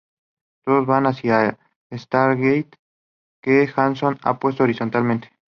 [0.65, 1.59] Todos van hacia
[1.91, 2.79] el Stargate,
[3.39, 5.29] que Hanson ha puesto horizontalmente.